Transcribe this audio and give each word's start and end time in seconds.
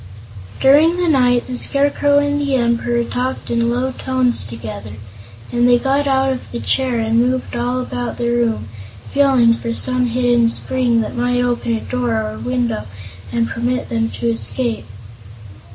During 0.59 0.97
the 0.97 1.07
night 1.07 1.45
the 1.45 1.55
Scarecrow 1.55 2.17
and 2.17 2.41
the 2.41 2.55
Emperor 2.55 3.03
talked 3.03 3.51
in 3.51 3.69
low 3.69 3.91
tones 3.91 4.43
together, 4.43 4.93
and 5.51 5.67
they 5.69 5.77
got 5.77 6.07
out 6.07 6.33
of 6.33 6.51
the 6.51 6.59
chair 6.59 6.97
and 6.97 7.19
moved 7.19 7.55
all 7.55 7.81
about 7.81 8.17
the 8.17 8.31
room, 8.31 8.67
feeling 9.13 9.53
for 9.53 9.75
some 9.75 10.07
hidden 10.07 10.49
spring 10.49 11.01
that 11.01 11.15
might 11.15 11.43
open 11.43 11.75
a 11.75 11.81
door 11.81 12.19
or 12.19 12.39
window 12.39 12.87
and 13.31 13.47
permit 13.49 13.89
them 13.89 14.09
to 14.09 14.25
escape. 14.25 14.87